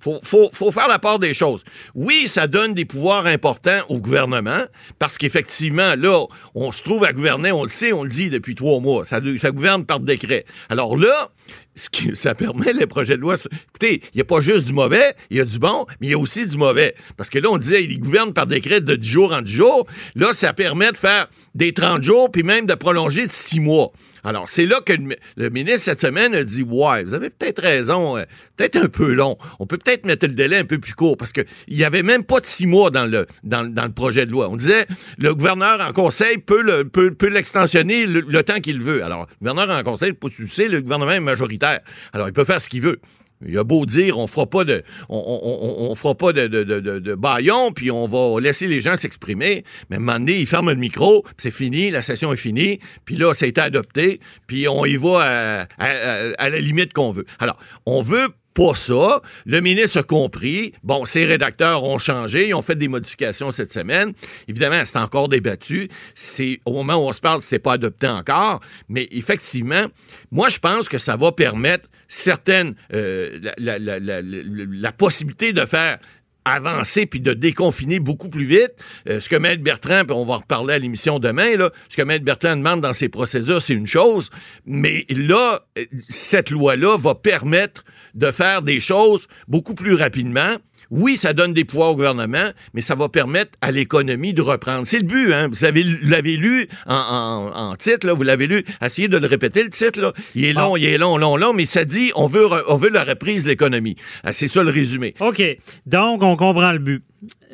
faut, 0.01 0.49
faut, 0.53 0.71
faire 0.71 0.87
la 0.87 0.99
part 0.99 1.19
des 1.19 1.33
choses. 1.33 1.63
Oui, 1.95 2.27
ça 2.27 2.47
donne 2.47 2.73
des 2.73 2.85
pouvoirs 2.85 3.25
importants 3.25 3.79
au 3.89 3.99
gouvernement, 3.99 4.63
parce 4.99 5.17
qu'effectivement, 5.17 5.95
là, 5.95 6.25
on 6.55 6.71
se 6.71 6.81
trouve 6.81 7.03
à 7.03 7.13
gouverner, 7.13 7.51
on 7.51 7.63
le 7.63 7.69
sait, 7.69 7.93
on 7.93 8.03
le 8.03 8.09
dit 8.09 8.29
depuis 8.29 8.55
trois 8.55 8.79
mois. 8.79 9.05
Ça, 9.05 9.21
gouverne 9.21 9.85
par 9.85 9.99
décret. 9.99 10.45
Alors 10.69 10.97
là, 10.97 11.31
ce 11.75 11.89
qui, 11.89 12.11
ça 12.15 12.35
permet 12.35 12.73
les 12.73 12.87
projets 12.87 13.15
de 13.15 13.21
loi. 13.21 13.35
Écoutez, 13.69 14.01
il 14.13 14.17
n'y 14.17 14.21
a 14.21 14.25
pas 14.25 14.41
juste 14.41 14.65
du 14.65 14.73
mauvais, 14.73 15.13
il 15.29 15.37
y 15.37 15.39
a 15.39 15.45
du 15.45 15.59
bon, 15.59 15.85
mais 15.99 16.07
il 16.07 16.09
y 16.11 16.13
a 16.13 16.17
aussi 16.17 16.45
du 16.45 16.57
mauvais. 16.57 16.95
Parce 17.17 17.29
que 17.29 17.39
là, 17.39 17.49
on 17.49 17.57
disait, 17.57 17.83
ils 17.83 17.99
gouvernent 17.99 18.33
par 18.33 18.47
décret 18.47 18.81
de 18.81 18.95
10 18.95 19.07
jours 19.07 19.33
en 19.33 19.41
10 19.41 19.51
jours. 19.51 19.85
Là, 20.15 20.33
ça 20.33 20.53
permet 20.53 20.91
de 20.91 20.97
faire 20.97 21.27
des 21.55 21.73
30 21.73 22.03
jours, 22.03 22.31
puis 22.31 22.43
même 22.43 22.65
de 22.65 22.73
prolonger 22.73 23.27
de 23.27 23.31
6 23.31 23.59
mois. 23.59 23.91
Alors, 24.23 24.47
c'est 24.49 24.65
là 24.65 24.79
que 24.85 24.93
le, 25.35 25.49
ministre, 25.49 25.81
cette 25.81 26.01
semaine, 26.01 26.35
a 26.35 26.43
dit 26.43 26.63
Ouais, 26.63 27.03
vous 27.03 27.13
avez 27.13 27.29
peut-être 27.29 27.61
raison, 27.61 28.17
euh, 28.17 28.23
peut-être 28.57 28.75
un 28.77 28.87
peu 28.87 29.13
long. 29.13 29.37
On 29.59 29.65
peut 29.65 29.77
peut-être 29.77 30.05
mettre 30.05 30.27
le 30.27 30.33
délai 30.33 30.57
un 30.57 30.65
peu 30.65 30.79
plus 30.79 30.93
court 30.93 31.17
parce 31.17 31.31
qu'il 31.31 31.45
n'y 31.69 31.83
avait 31.83 32.03
même 32.03 32.23
pas 32.23 32.39
de 32.39 32.45
six 32.45 32.67
mois 32.67 32.91
dans 32.91 33.05
le, 33.05 33.25
dans, 33.43 33.63
le 33.63 33.91
projet 33.91 34.25
de 34.25 34.31
loi. 34.31 34.49
On 34.49 34.55
disait 34.55 34.85
le 35.17 35.33
gouverneur 35.33 35.81
en 35.81 35.93
conseil 35.93 36.37
peut 36.37 36.61
le- 36.61 36.87
peut, 36.87 37.13
peut 37.13 37.29
l'extensionner 37.29 38.05
le, 38.05 38.43
temps 38.43 38.59
qu'il 38.59 38.81
veut. 38.81 39.03
Alors, 39.03 39.27
le 39.41 39.47
gouverneur 39.47 39.77
en 39.77 39.83
conseil, 39.83 40.13
pour 40.13 40.29
tu 40.29 40.47
le 40.67 40.81
gouvernement 40.81 41.11
est 41.11 41.19
majoritaire. 41.19 41.79
Alors, 42.13 42.27
il 42.27 42.33
peut 42.33 42.43
faire 42.43 42.61
ce 42.61 42.69
qu'il 42.69 42.81
veut. 42.81 42.99
Il 43.45 43.57
a 43.57 43.63
beau 43.63 43.85
dire, 43.85 44.17
on 44.17 44.27
fera 44.27 44.45
pas 44.45 44.63
de, 44.63 44.83
on, 45.09 45.93
fera 45.95 46.15
pas 46.15 46.33
de, 46.33 46.47
de, 46.47 46.63
de, 46.63 46.99
de, 46.99 47.15
bâillon, 47.15 47.71
puis 47.71 47.91
on 47.91 48.07
va 48.07 48.39
laisser 48.39 48.67
les 48.67 48.81
gens 48.81 48.95
s'exprimer. 48.95 49.63
Mais 49.89 49.95
à 49.95 49.99
un 49.99 50.01
moment 50.01 50.19
donné, 50.19 50.39
il 50.39 50.47
ferme 50.47 50.69
le 50.69 50.75
micro, 50.75 51.25
c'est 51.37 51.51
fini, 51.51 51.91
la 51.91 52.01
session 52.01 52.33
est 52.33 52.37
finie, 52.37 52.79
puis 53.05 53.15
là, 53.15 53.33
ça 53.33 53.45
a 53.45 53.47
été 53.47 53.61
adopté, 53.61 54.19
puis 54.47 54.67
on 54.67 54.85
y 54.85 54.95
va 54.97 55.65
à 55.77 56.49
la 56.49 56.59
limite 56.59 56.93
qu'on 56.93 57.11
veut. 57.11 57.25
Alors, 57.39 57.57
on 57.85 58.01
veut 58.01 58.27
pas 58.53 58.75
ça. 58.75 59.21
Le 59.45 59.61
ministre 59.61 59.99
a 59.99 60.03
compris. 60.03 60.73
Bon, 60.83 61.05
ses 61.05 61.25
rédacteurs 61.25 61.83
ont 61.83 61.99
changé. 61.99 62.49
Ils 62.49 62.53
ont 62.53 62.61
fait 62.61 62.75
des 62.75 62.87
modifications 62.87 63.51
cette 63.51 63.71
semaine. 63.71 64.13
Évidemment, 64.47 64.83
c'est 64.85 64.97
encore 64.97 65.29
débattu. 65.29 65.89
C'est, 66.15 66.59
au 66.65 66.73
moment 66.73 66.95
où 66.95 67.09
on 67.09 67.13
se 67.13 67.21
parle, 67.21 67.41
c'est 67.41 67.59
pas 67.59 67.73
adopté 67.73 68.07
encore. 68.07 68.61
Mais 68.89 69.07
effectivement, 69.11 69.85
moi, 70.31 70.49
je 70.49 70.59
pense 70.59 70.89
que 70.89 70.97
ça 70.97 71.15
va 71.15 71.31
permettre 71.31 71.87
certaines, 72.07 72.75
euh, 72.93 73.39
la, 73.57 74.91
possibilité 74.91 75.53
de 75.53 75.65
faire 75.65 75.97
avancer 76.45 77.05
puis 77.05 77.19
de 77.19 77.33
déconfiner 77.33 77.99
beaucoup 77.99 78.29
plus 78.29 78.45
vite. 78.45 78.73
Euh, 79.07 79.19
ce 79.19 79.29
que 79.29 79.35
Maître 79.35 79.63
Bertrand, 79.63 80.03
puis 80.05 80.15
on 80.15 80.25
va 80.25 80.35
en 80.35 80.37
reparler 80.37 80.73
à 80.73 80.79
l'émission 80.79 81.19
demain, 81.19 81.55
là, 81.57 81.71
ce 81.89 81.97
que 81.97 82.01
Maître 82.01 82.25
Bertrand 82.25 82.55
demande 82.55 82.81
dans 82.81 82.93
ses 82.93 83.09
procédures, 83.09 83.61
c'est 83.61 83.73
une 83.73 83.87
chose, 83.87 84.29
mais 84.65 85.05
là, 85.09 85.61
euh, 85.77 85.85
cette 86.09 86.49
loi-là 86.49 86.97
va 86.97 87.15
permettre 87.15 87.83
de 88.15 88.31
faire 88.31 88.61
des 88.61 88.79
choses 88.79 89.27
beaucoup 89.47 89.75
plus 89.75 89.93
rapidement. 89.93 90.57
Oui, 90.91 91.15
ça 91.17 91.33
donne 91.33 91.53
des 91.53 91.63
pouvoirs 91.65 91.91
au 91.91 91.95
gouvernement, 91.95 92.51
mais 92.73 92.81
ça 92.81 92.95
va 92.95 93.07
permettre 93.09 93.51
à 93.61 93.71
l'économie 93.71 94.33
de 94.33 94.41
reprendre. 94.41 94.85
C'est 94.85 94.99
le 94.99 95.05
but, 95.07 95.31
hein? 95.33 95.47
Vous 95.49 95.63
avez- 95.65 95.85
l'avez 96.03 96.35
lu 96.37 96.67
en, 96.85 96.93
en- 96.95 97.69
en 97.71 97.75
titre, 97.77 98.05
là, 98.05 98.13
vous 98.13 98.23
l'avez 98.23 98.45
lu. 98.45 98.63
Essayez 98.81 99.07
de 99.07 99.17
le 99.17 99.25
répéter, 99.25 99.63
le 99.63 99.69
titre, 99.69 100.01
là. 100.01 100.11
Il 100.35 100.43
est 100.45 100.53
long, 100.53 100.75
il 100.75 100.83
est 100.85 100.97
long, 100.97 101.17
long, 101.17 101.37
long, 101.37 101.53
mais 101.53 101.65
ça 101.65 101.85
dit 101.85 102.11
on 102.15 102.27
veut, 102.27 102.45
on 102.67 102.75
veut 102.75 102.89
la 102.89 103.03
reprise 103.05 103.45
de 103.45 103.49
l'économie. 103.49 103.95
Euh, 104.25 104.29
C'est 104.33 104.47
ça 104.49 104.61
le 104.63 104.69
résumé. 104.71 105.15
OK. 105.21 105.41
Donc, 105.85 106.21
on 106.23 106.35
comprend 106.35 106.71
le 106.73 106.79
but. 106.79 107.03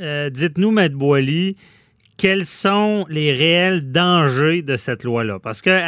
Euh, 0.01 0.29
Dites-nous, 0.31 0.71
Maître 0.71 0.95
Boily, 0.95 1.55
quels 2.17 2.45
sont 2.47 3.05
les 3.09 3.31
réels 3.31 3.91
dangers 3.91 4.63
de 4.63 4.75
cette 4.77 5.03
loi-là? 5.03 5.37
Parce 5.39 5.61
qu'elle 5.61 5.83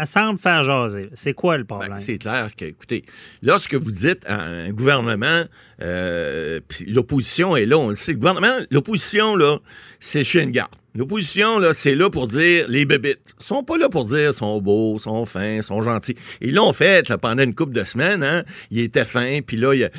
elle 0.00 0.06
semble 0.06 0.38
faire 0.38 0.62
jaser. 0.64 1.10
C'est 1.14 1.32
quoi 1.34 1.56
le 1.56 1.64
Ben, 1.64 1.76
problème? 1.76 1.98
c'est 1.98 2.18
clair 2.18 2.50
que, 2.56 2.64
écoutez, 2.64 3.04
lorsque 3.42 3.74
vous 3.74 3.90
dites 3.92 4.24
à 4.26 4.42
un 4.42 4.70
gouvernement, 4.70 5.42
euh, 5.82 6.60
l'opposition 6.88 7.56
est 7.56 7.66
là, 7.66 7.78
on 7.78 7.88
le 7.90 7.94
sait, 7.94 8.12
le 8.12 8.18
gouvernement, 8.18 8.54
l'opposition, 8.70 9.36
là, 9.36 9.58
c'est 10.00 10.24
chez 10.24 10.42
une 10.42 10.50
garde. 10.50 10.70
L'opposition, 10.94 11.58
là, 11.58 11.74
c'est 11.74 11.94
là 11.94 12.08
pour 12.08 12.26
dire 12.26 12.64
les 12.68 12.86
bébites. 12.86 13.20
Ils 13.38 13.44
sont 13.44 13.62
pas 13.62 13.76
là 13.76 13.90
pour 13.90 14.06
dire 14.06 14.32
sont 14.32 14.62
beaux, 14.62 14.98
sont 14.98 15.26
fins, 15.26 15.60
sont 15.60 15.82
gentils. 15.82 16.14
Ils 16.40 16.54
l'ont 16.54 16.72
fait 16.72 17.06
là, 17.10 17.18
pendant 17.18 17.42
une 17.42 17.54
couple 17.54 17.74
de 17.74 17.84
semaines, 17.84 18.24
hein. 18.24 18.44
Il 18.70 18.80
était 18.80 19.04
fin, 19.04 19.40
puis 19.46 19.58
là, 19.58 19.74
il 19.74 19.90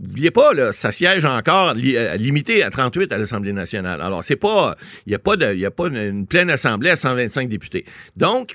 N'oubliez 0.00 0.32
pas, 0.32 0.52
là, 0.52 0.72
ça 0.72 0.90
siège 0.90 1.24
encore 1.26 1.74
li- 1.74 1.96
euh, 1.96 2.16
limité 2.16 2.64
à 2.64 2.70
38 2.70 3.12
à 3.12 3.18
l'Assemblée 3.18 3.52
nationale. 3.52 4.00
Alors, 4.00 4.24
c'est 4.24 4.34
pas. 4.36 4.74
Il 5.06 5.10
n'y 5.10 5.14
a 5.14 5.18
pas 5.20 5.36
de. 5.36 5.52
Il 5.52 5.60
y 5.60 5.66
a 5.66 5.70
pas 5.70 5.86
une, 5.86 5.96
une 5.96 6.26
pleine 6.26 6.50
assemblée 6.50 6.90
à 6.90 6.96
125 6.96 7.48
députés. 7.48 7.84
Donc, 8.16 8.54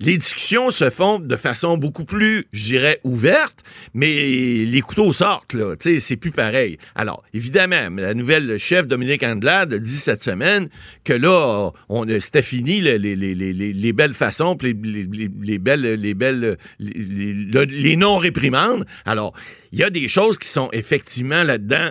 les 0.00 0.16
discussions 0.18 0.70
se 0.70 0.90
font 0.90 1.18
de 1.18 1.36
façon 1.36 1.76
beaucoup 1.78 2.04
plus, 2.04 2.46
je 2.52 2.64
dirais, 2.64 3.00
ouverte, 3.04 3.60
mais 3.94 4.64
les 4.66 4.80
couteaux 4.80 5.12
sortent, 5.12 5.54
là. 5.54 5.74
C'est 5.80 6.16
plus 6.16 6.30
pareil. 6.32 6.76
Alors, 6.94 7.22
évidemment, 7.32 7.88
la 7.96 8.14
nouvelle 8.14 8.58
chef 8.58 8.86
Dominique 8.86 9.22
Andelade 9.22 9.74
dit 9.74 9.96
cette 9.96 10.22
semaine 10.22 10.68
que 11.04 11.12
là, 11.12 11.70
on, 11.88 12.06
c'était 12.20 12.42
fini 12.42 12.80
les, 12.80 12.98
les, 12.98 13.16
les, 13.16 13.34
les, 13.34 13.52
les 13.52 13.92
belles 13.92 14.14
façons, 14.14 14.56
les, 14.60 14.74
les, 14.74 15.04
les- 15.04 15.30
les 15.42 15.58
belles, 15.58 15.94
les 15.94 16.14
belles, 16.14 16.56
les, 16.78 16.92
les- 16.92 17.32
le- 17.34 17.64
les 17.64 17.96
non-réprimandes. 17.96 18.84
Alors, 19.04 19.32
il 19.72 19.78
y 19.78 19.82
a 19.82 19.90
des 19.90 20.08
choses 20.08 20.38
qui 20.38 20.48
sont 20.48 20.68
effectivement 20.72 21.42
là-dedans, 21.42 21.90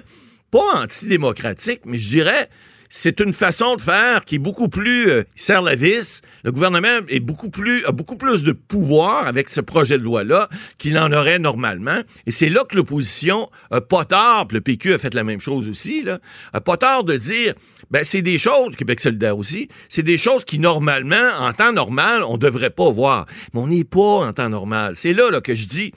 pas 0.51 0.83
antidémocratiques, 0.83 1.81
mais 1.85 1.97
je 1.97 2.09
dirais, 2.09 2.49
c'est 2.89 3.19
une 3.19 3.33
façon 3.33 3.75
de 3.75 3.81
faire 3.81 4.25
qui 4.25 4.35
est 4.35 4.39
beaucoup 4.39 4.69
plus 4.69 5.09
euh, 5.09 5.23
serre 5.35 5.61
la 5.61 5.75
vis. 5.75 6.21
Le 6.43 6.51
gouvernement 6.51 6.87
a 6.87 7.19
beaucoup 7.19 7.49
plus 7.49 8.43
de 8.43 8.51
pouvoir 8.51 9.27
avec 9.27 9.49
ce 9.49 9.61
projet 9.61 9.97
de 9.97 10.03
loi 10.03 10.23
là 10.23 10.49
qu'il 10.77 10.97
en 10.97 11.11
aurait 11.11 11.39
normalement. 11.39 12.01
Et 12.25 12.31
c'est 12.31 12.49
là 12.49 12.63
que 12.63 12.75
l'opposition 12.75 13.49
a 13.71 13.81
pas 13.81 14.05
puis 14.47 14.55
le 14.55 14.61
PQ 14.61 14.93
a 14.93 14.97
fait 14.97 15.13
la 15.13 15.23
même 15.23 15.41
chose 15.41 15.67
aussi 15.67 16.03
là, 16.03 16.19
pas 16.63 16.77
tort 16.77 17.03
de 17.03 17.17
dire 17.17 17.53
ben 17.91 18.03
c'est 18.03 18.21
des 18.21 18.37
choses 18.37 18.75
Québec 18.75 18.99
solidaire 18.99 19.37
aussi, 19.37 19.67
c'est 19.89 20.03
des 20.03 20.17
choses 20.17 20.45
qui 20.45 20.59
normalement 20.59 21.31
en 21.39 21.53
temps 21.53 21.73
normal 21.73 22.23
on 22.23 22.37
devrait 22.37 22.69
pas 22.69 22.89
voir. 22.89 23.25
Mais 23.53 23.59
on 23.59 23.67
n'est 23.67 23.83
pas 23.83 24.27
en 24.27 24.33
temps 24.33 24.49
normal. 24.49 24.93
C'est 24.95 25.13
là 25.13 25.29
là 25.31 25.41
que 25.41 25.53
je 25.53 25.67
dis 25.67 25.91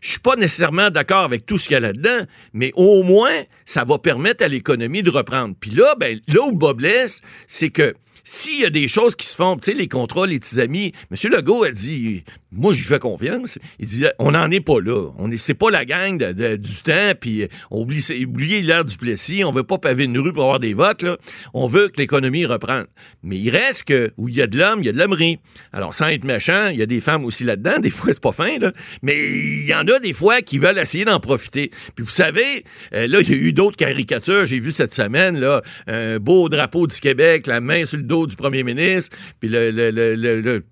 je 0.00 0.12
suis 0.12 0.20
pas 0.20 0.36
nécessairement 0.36 0.90
d'accord 0.90 1.24
avec 1.24 1.46
tout 1.46 1.58
ce 1.58 1.68
qu'il 1.68 1.74
y 1.74 1.76
a 1.76 1.80
là-dedans, 1.80 2.24
mais 2.52 2.72
au 2.74 3.02
moins, 3.02 3.42
ça 3.70 3.84
va 3.84 3.98
permettre 3.98 4.44
à 4.44 4.48
l'économie 4.48 5.04
de 5.04 5.10
reprendre. 5.10 5.54
Puis 5.60 5.70
là, 5.70 5.94
ben, 5.96 6.18
là 6.26 6.42
où 6.42 6.50
bas 6.52 6.74
blesse, 6.74 7.20
c'est 7.46 7.70
que 7.70 7.94
s'il 8.24 8.60
y 8.60 8.64
a 8.64 8.70
des 8.70 8.88
choses 8.88 9.14
qui 9.16 9.26
se 9.26 9.36
font, 9.36 9.56
tu 9.56 9.70
sais, 9.70 9.76
les 9.76 9.88
contrats, 9.88 10.26
les 10.26 10.38
petits 10.38 10.60
amis, 10.60 10.92
M. 11.10 11.30
Legault 11.32 11.64
a 11.64 11.70
dit, 11.70 12.22
moi, 12.52 12.72
j'y 12.72 12.82
fais 12.82 12.98
confiance. 12.98 13.58
Il 13.78 13.86
dit, 13.86 14.04
on 14.18 14.32
n'en 14.32 14.50
est 14.50 14.60
pas 14.60 14.80
là. 14.80 15.10
On 15.18 15.30
est, 15.30 15.38
c'est 15.38 15.54
pas 15.54 15.70
la 15.70 15.84
gang 15.84 16.18
de- 16.18 16.56
du 16.56 16.82
temps, 16.82 17.12
puis 17.18 17.48
on 17.70 17.82
oublie, 17.82 18.62
l'ère 18.62 18.84
du 18.84 18.96
Plessis. 18.98 19.42
On 19.44 19.52
veut 19.52 19.62
pas 19.62 19.78
paver 19.78 20.04
une 20.04 20.18
rue 20.18 20.32
pour 20.32 20.42
avoir 20.44 20.60
des 20.60 20.74
votes, 20.74 21.02
là. 21.02 21.16
On 21.54 21.66
veut 21.66 21.88
que 21.88 21.96
l'économie 21.98 22.44
reprenne. 22.46 22.86
Mais 23.22 23.38
il 23.38 23.50
reste 23.50 23.84
que, 23.84 24.12
où 24.16 24.28
il 24.28 24.36
y 24.36 24.42
a 24.42 24.46
de 24.46 24.58
l'homme, 24.58 24.80
il 24.80 24.86
y 24.86 24.88
a 24.88 24.92
de 24.92 24.98
l'hommerie. 24.98 25.38
Alors, 25.72 25.94
sans 25.94 26.08
être 26.08 26.24
méchant, 26.24 26.68
il 26.68 26.78
y 26.78 26.82
a 26.82 26.86
des 26.86 27.00
femmes 27.00 27.24
aussi 27.24 27.44
là-dedans. 27.44 27.78
Des 27.78 27.90
fois, 27.90 28.12
c'est 28.12 28.22
pas 28.22 28.32
fin, 28.32 28.58
là. 28.58 28.72
Mais 29.02 29.16
il 29.18 29.66
y 29.66 29.74
en 29.74 29.86
a 29.86 29.98
des 29.98 30.12
fois 30.12 30.42
qui 30.42 30.58
veulent 30.58 30.78
essayer 30.78 31.04
d'en 31.04 31.20
profiter. 31.20 31.70
Puis 31.94 32.04
vous 32.04 32.10
savez, 32.10 32.64
euh, 32.94 33.06
là, 33.06 33.20
il 33.20 33.30
y 33.30 33.34
a 33.34 33.36
eu 33.36 33.52
d'autres 33.60 33.76
caricatures. 33.76 34.46
J'ai 34.46 34.58
vu 34.58 34.70
cette 34.70 34.94
semaine, 34.94 35.38
là, 35.38 35.60
un 35.86 36.18
beau 36.18 36.48
drapeau 36.48 36.86
du 36.86 36.98
Québec, 36.98 37.46
la 37.46 37.60
main 37.60 37.84
sur 37.84 37.98
le 37.98 38.04
dos 38.04 38.26
du 38.26 38.34
premier 38.34 38.62
ministre, 38.62 39.14
puis 39.38 39.50
le, 39.50 39.70
le- 39.70 39.90
le- 39.90 40.14
le- 40.14 40.40
le 40.40 40.62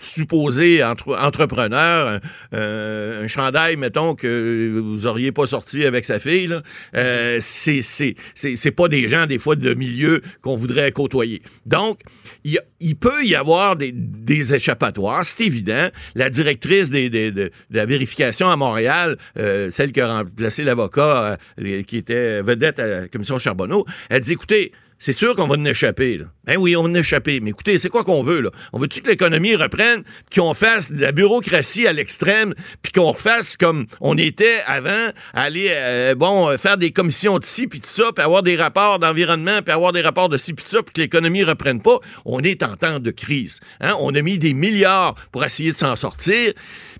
supposé 0.00 0.82
entre- 0.84 1.16
entrepreneur, 1.18 2.08
un, 2.08 2.20
euh, 2.56 3.24
un 3.24 3.28
chandail, 3.28 3.76
mettons, 3.76 4.14
que 4.14 4.80
vous 4.82 5.06
auriez 5.06 5.32
pas 5.32 5.46
sorti 5.46 5.84
avec 5.84 6.04
sa 6.04 6.20
fille, 6.20 6.54
euh, 6.94 7.38
c'est, 7.40 8.70
pas 8.76 8.88
des 8.88 9.08
gens, 9.08 9.26
des 9.26 9.38
fois, 9.38 9.56
de 9.56 9.74
milieu 9.74 10.22
qu'on 10.42 10.56
voudrait 10.56 10.92
côtoyer. 10.92 11.42
Donc, 11.66 12.00
il, 12.44 12.96
peut 12.96 13.24
y 13.24 13.34
avoir 13.34 13.76
des, 13.76 13.92
des 13.92 14.54
échappatoires, 14.54 15.24
c'est 15.24 15.44
évident. 15.44 15.88
La 16.14 16.30
directrice 16.30 16.90
des, 16.90 17.10
des- 17.10 17.32
de, 17.32 17.50
de 17.70 17.76
la 17.76 17.86
vérification 17.86 18.48
à 18.48 18.56
Montréal, 18.56 19.16
euh, 19.38 19.70
celle 19.70 19.92
qui 19.92 20.00
a 20.00 20.18
remplacé 20.18 20.64
l'avocat 20.64 21.38
euh, 21.60 21.82
qui 21.82 21.96
était 21.96 22.40
vedette 22.42 22.78
à 22.78 22.86
la 22.86 23.08
commission 23.08 23.38
Charbonneau, 23.38 23.84
elle 24.10 24.20
dit, 24.20 24.32
écoutez, 24.32 24.72
c'est 24.98 25.12
sûr 25.12 25.34
qu'on 25.34 25.46
va 25.46 25.54
en 25.54 25.64
échapper. 25.64 26.18
Là. 26.18 26.24
Ben 26.44 26.56
oui, 26.56 26.74
on 26.76 26.82
va 26.82 26.88
en 26.88 26.94
échapper. 26.94 27.40
Mais 27.40 27.50
écoutez, 27.50 27.78
c'est 27.78 27.88
quoi 27.88 28.04
qu'on 28.04 28.22
veut? 28.22 28.40
Là? 28.40 28.50
On 28.72 28.78
veut-tu 28.78 29.00
que 29.00 29.08
l'économie 29.08 29.54
reprenne, 29.54 30.02
qu'on 30.34 30.54
fasse 30.54 30.90
de 30.90 31.00
la 31.00 31.12
bureaucratie 31.12 31.86
à 31.86 31.92
l'extrême, 31.92 32.54
puis 32.82 32.90
qu'on 32.92 33.12
refasse 33.12 33.56
comme 33.56 33.86
on 34.00 34.18
était 34.18 34.58
avant, 34.66 35.10
aller 35.34 35.68
euh, 35.70 36.14
bon 36.14 36.48
euh, 36.48 36.56
faire 36.56 36.78
des 36.78 36.90
commissions 36.90 37.38
de 37.38 37.44
ci, 37.44 37.68
puis 37.68 37.80
de 37.80 37.86
ça, 37.86 38.10
puis 38.14 38.24
avoir 38.24 38.42
des 38.42 38.56
rapports 38.56 38.98
d'environnement, 38.98 39.62
puis 39.62 39.72
avoir 39.72 39.92
des 39.92 40.00
rapports 40.00 40.28
de 40.28 40.36
ci, 40.36 40.52
puis 40.52 40.64
ça, 40.66 40.82
puis 40.82 40.92
que 40.94 41.00
l'économie 41.00 41.44
reprenne 41.44 41.80
pas? 41.80 41.98
On 42.24 42.40
est 42.40 42.62
en 42.62 42.76
temps 42.76 42.98
de 42.98 43.10
crise. 43.10 43.60
Hein? 43.80 43.94
On 44.00 44.14
a 44.14 44.22
mis 44.22 44.38
des 44.38 44.52
milliards 44.52 45.14
pour 45.30 45.44
essayer 45.44 45.70
de 45.70 45.76
s'en 45.76 45.94
sortir. 45.94 46.52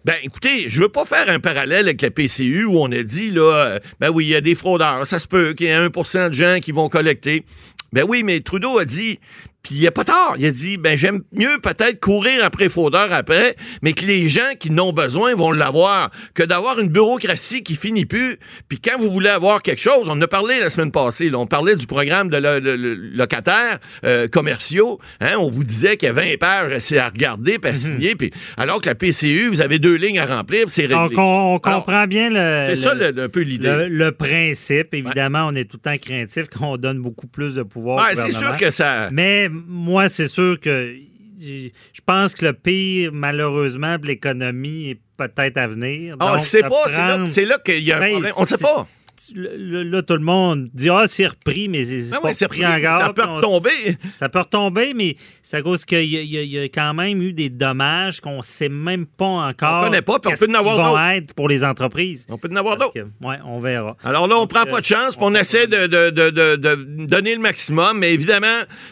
Ben, 0.05 0.15
écoutez, 0.23 0.69
je 0.69 0.81
veux 0.81 0.89
pas 0.89 1.05
faire 1.05 1.29
un 1.29 1.41
parallèle 1.41 1.87
avec 1.87 2.03
la 2.03 2.11
PCU 2.11 2.65
où 2.65 2.79
on 2.79 2.93
a 2.93 3.03
dit, 3.03 3.31
là, 3.31 3.43
euh, 3.43 3.79
ben 3.99 4.11
oui, 4.11 4.27
il 4.27 4.31
y 4.31 4.35
a 4.37 4.41
des 4.41 4.55
fraudeurs. 4.55 5.07
Ça 5.07 5.19
se 5.19 5.27
peut 5.27 5.55
qu'il 5.55 5.67
y 5.67 5.71
ait 5.71 5.89
1% 5.89 6.29
de 6.29 6.35
gens 6.35 6.59
qui 6.61 6.73
vont 6.73 6.89
collecter. 6.89 7.45
Ben 7.93 8.05
oui, 8.07 8.23
mais 8.23 8.41
Trudeau 8.41 8.79
a 8.79 8.85
dit, 8.85 9.19
puis 9.63 9.75
il 9.75 9.87
a 9.87 9.91
pas 9.91 10.05
tort, 10.05 10.35
il 10.39 10.47
a 10.47 10.51
dit, 10.51 10.77
ben 10.79 10.97
j'aime 10.97 11.21
mieux 11.33 11.59
peut-être 11.63 12.01
courir 12.01 12.45
après 12.45 12.69
fraudeur 12.69 13.13
après, 13.13 13.57
mais 13.83 13.93
que 13.93 14.07
les 14.07 14.29
gens 14.29 14.55
qui 14.59 14.71
n'ont 14.71 14.93
besoin 14.93 15.35
vont 15.35 15.53
l'avoir, 15.53 16.11
que 16.35 16.43
d'avoir 16.43 16.79
une 16.79 16.89
bureaucratie 16.89 17.63
qui 17.63 17.77
finit 17.77 18.07
plus. 18.07 18.37
Puis 18.69 18.79
quand 18.81 18.99
vous 18.99 19.11
voulez 19.11 19.29
avoir 19.29 19.63
quelque 19.63 19.81
chose, 19.81 20.05
on 20.09 20.13
en 20.13 20.23
a 20.23 20.29
parlé 20.29 20.59
la 20.61 20.71
semaine 20.71 20.91
passée, 20.93 21.29
là, 21.29 21.39
on 21.39 21.47
parlait 21.47 21.77
du 21.77 21.87
programme 21.87 22.31
de 22.31 22.37
lo- 22.39 22.61
lo- 22.61 22.77
lo- 22.77 22.95
locataires 23.15 23.79
euh, 24.05 24.29
commerciaux, 24.29 25.01
hein, 25.21 25.35
on 25.39 25.51
vous 25.51 25.65
disait 25.65 25.97
qu'il 25.97 26.07
y 26.07 26.11
a 26.11 26.15
20 26.15 26.39
pages 26.39 26.93
à 26.93 27.09
regarder, 27.09 27.59
puis 27.59 27.71
à 27.71 27.75
signer, 27.75 28.15
puis 28.15 28.31
alors 28.57 28.81
que 28.81 28.87
la 28.89 28.95
PCU, 28.95 29.49
vous 29.49 29.61
avez 29.61 29.79
deux 29.79 29.97
lignes 29.97 30.19
à 30.21 30.27
remplir, 30.27 30.67
c'est 30.69 30.83
réglé. 30.83 30.95
Donc, 30.97 31.13
on, 31.19 31.21
on 31.21 31.59
Alors, 31.59 31.85
comprend 31.85 32.07
bien 32.07 32.31
le, 32.31 32.73
c'est 32.75 32.81
ça 32.83 32.95
le- 32.95 33.11
le- 33.11 33.23
un 33.25 33.29
peu 33.29 33.41
l'idée. 33.41 33.69
le, 33.69 33.89
le 33.89 34.13
principe. 34.13 34.95
Évidemment, 34.95 35.47
on 35.51 35.55
est 35.55 35.65
tout 35.65 35.79
le 35.85 35.91
temps 35.91 35.99
craintif 35.99 36.49
qu'on 36.49 36.77
donne 36.77 37.01
beaucoup 37.01 37.27
plus 37.27 37.57
de 37.57 37.63
pouvoir 37.65 38.05
Ouais, 38.07 38.13
au 38.19 38.23
c'est 38.23 38.31
sûr 38.31 38.57
que 38.57 38.71
ça. 38.71 39.09
Mais 39.13 39.48
moi, 39.51 40.09
c'est 40.09 40.29
sûr 40.29 40.59
que 40.61 40.95
je 41.41 42.01
pense 42.05 42.35
que 42.35 42.47
le 42.47 42.53
pire, 42.53 43.11
malheureusement, 43.13 43.97
pour 43.97 44.07
l'économie 44.07 44.91
est 44.91 45.01
peut-être 45.17 45.57
à 45.57 45.67
venir. 45.67 46.17
On 46.21 46.35
le 46.35 46.39
sait 46.41 46.63
pas, 46.63 47.27
c'est 47.27 47.45
là, 47.45 47.57
là 47.57 47.59
qu'il 47.65 47.83
y 47.83 47.93
a 47.93 47.97
un 47.97 48.01
Ben, 48.01 48.11
problème. 48.13 48.33
On 48.37 48.43
ne 48.43 48.47
sait 48.47 48.59
pas. 48.59 48.87
Là, 49.35 50.03
tout 50.03 50.15
le 50.15 50.21
monde 50.21 50.69
dit 50.73 50.89
Ah, 50.91 51.05
c'est 51.07 51.27
repris, 51.27 51.69
mais 51.69 51.85
c'est 51.85 52.15
Ah 52.15 52.21
ouais, 52.23 52.33
repris 52.41 52.65
encore. 52.67 53.01
ça 53.01 53.13
peut 53.13 53.23
on- 53.29 53.37
retomber. 53.37 53.97
Ça 54.17 54.29
peut 54.29 54.39
retomber, 54.41 54.95
mais 54.95 55.17
c'est 55.43 55.59
à 55.59 55.63
cause 55.63 55.85
qu'il 55.85 56.05
y, 56.05 56.17
a- 56.17 56.23
y 56.43 56.65
y 56.65 56.71
quand 56.71 56.95
même 56.95 57.21
eu 57.23 57.33
des 57.33 57.49
dommages 57.51 58.21
qu'on 58.21 58.39
ne 58.39 58.43
sait 58.43 58.69
même 58.69 59.07
pas 59.07 59.25
encore. 59.27 59.83
On 59.83 59.85
connaît 59.87 60.03
pas, 60.03 60.19
puis 60.19 60.33
on 60.33 60.37
peut 60.47 60.51
en 60.51 60.55
avoir 60.59 60.77
d'autres. 60.77 61.01
être 61.01 61.35
pour 61.35 61.49
les 61.49 61.65
entreprises. 61.65 62.27
On 62.31 62.39
peut 62.39 62.49
en 62.53 62.57
avoir 62.57 62.77
d'autres. 62.77 62.93
ouais, 63.23 63.37
on 63.45 63.59
verra. 63.59 63.97
Alors 64.05 64.29
là, 64.29 64.37
on 64.39 64.47
prend 64.47 64.63
euh, 64.63 64.71
pas 64.71 64.81
de 64.81 64.87
chance, 64.87 65.15
puis 65.17 65.25
on 65.27 65.35
essaie 65.35 65.67
de, 65.67 65.87
de- 65.87 66.11
de- 66.11 66.31
de- 66.31 66.57
de 66.57 67.07
donner 67.07 67.35
le 67.35 67.41
maximum, 67.41 67.99
mais 67.99 68.13
évidemment, 68.15 68.47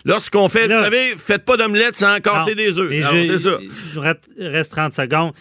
lorsqu'on 0.05 0.49
fait, 0.49 0.67
Là- 0.69 0.79
vous 0.79 0.85
savez, 0.85 1.15
faites 1.17 1.45
pas 1.45 1.57
d'omelette 1.57 1.97
sans 1.97 2.21
casser 2.21 2.51
Non, 2.51 2.57
des 2.57 2.79
œufs. 2.79 2.93
c'est 3.31 3.39
ça. 3.39 3.59
il 4.39 4.47
reste 4.49 4.73
30 4.73 4.93
secondes. 4.95 5.33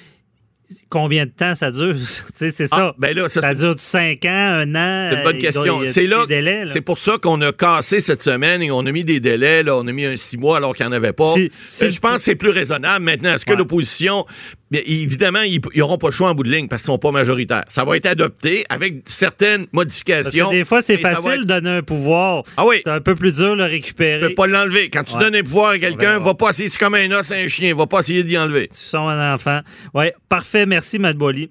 Combien 0.89 1.25
de 1.25 1.31
temps 1.31 1.55
ça 1.55 1.71
dure? 1.71 1.95
Tu 1.95 2.01
sais, 2.35 2.51
c'est 2.51 2.67
Ah, 2.71 2.77
ça. 2.77 2.95
ben 2.97 3.15
là, 3.15 3.27
ça, 3.27 3.41
ça 3.41 3.53
dure 3.53 3.75
5 3.77 4.23
ans, 4.25 4.29
un 4.29 4.75
an? 4.75 5.09
C'est 5.11 5.17
une 5.17 5.23
bonne 5.23 5.37
question. 5.39 5.79
C'est 5.85 6.07
là, 6.07 6.25
c'est 6.67 6.81
pour 6.81 6.97
ça 6.97 7.17
qu'on 7.21 7.41
a 7.41 7.51
cassé 7.51 7.99
cette 7.99 8.21
semaine 8.21 8.61
et 8.61 8.71
on 8.71 8.85
a 8.85 8.91
mis 8.91 9.03
des 9.03 9.19
délais. 9.19 9.63
Là, 9.63 9.75
on 9.77 9.87
a 9.87 9.91
mis 9.91 10.05
un 10.05 10.15
six 10.15 10.37
mois 10.37 10.57
alors 10.57 10.75
qu'il 10.75 10.85
n'y 10.85 10.91
en 10.93 10.95
avait 10.95 11.13
pas. 11.13 11.33
Si- 11.33 11.51
si- 11.67 11.85
Euh, 11.85 11.91
je 11.91 11.99
pense 11.99 12.15
que 12.17 12.21
c'est 12.21 12.35
plus 12.35 12.49
raisonnable 12.51 13.03
maintenant. 13.03 13.33
Est-ce 13.33 13.45
que 13.45 13.51
Ouais. 13.51 13.57
l'opposition, 13.57 14.25
bien, 14.71 14.81
évidemment, 14.85 15.41
ils 15.41 15.59
n'auront 15.75 15.97
pas 15.97 16.07
le 16.07 16.13
choix 16.13 16.29
en 16.29 16.35
bout 16.35 16.43
de 16.43 16.49
ligne 16.51 16.67
parce 16.67 16.81
qu'ils 16.81 16.87
sont 16.87 16.97
pas 16.97 17.11
majoritaires. 17.11 17.63
Ça 17.69 17.83
va 17.83 17.97
être 17.97 18.05
adopté 18.05 18.65
avec 18.69 19.03
certaines 19.05 19.61
Parce 19.67 19.73
modifications. 19.73 20.49
que 20.49 20.55
des 20.55 20.65
fois, 20.65 20.81
c'est 20.81 20.97
facile 20.97 21.31
être- 21.31 21.39
de 21.41 21.45
donner 21.45 21.69
un 21.69 21.83
pouvoir. 21.83 22.43
Ah 22.57 22.65
oui. 22.65 22.81
C'est 22.83 22.91
un 22.91 23.01
peu 23.01 23.15
plus 23.15 23.33
dur 23.33 23.51
de 23.51 23.57
le 23.63 23.65
récupérer. 23.65 24.21
Tu 24.21 24.27
peux 24.29 24.35
pas 24.35 24.47
l'enlever. 24.47 24.89
Quand 24.89 25.03
tu 25.03 25.13
Ouais. 25.15 25.19
donnes 25.19 25.35
un 25.35 25.43
pouvoir 25.43 25.71
à 25.71 25.79
quelqu'un, 25.79 26.19
va 26.19 26.33
pas 26.33 26.49
essayer. 26.49 26.69
C'est 26.69 26.77
comme 26.79 26.95
un 26.95 27.11
os 27.11 27.31
à 27.31 27.35
un 27.35 27.47
chien. 27.47 27.75
Va 27.75 27.87
pas 27.87 27.99
essayer 27.99 28.23
d'y 28.23 28.37
enlever. 28.37 28.67
Tu 28.67 28.77
sens 28.77 29.09
un 29.09 29.33
enfant. 29.33 29.61
Oui, 29.93 30.05
parfait. 30.29 30.65
Merci, 30.65 30.99
Matt 30.99 31.15
Boily. 31.17 31.49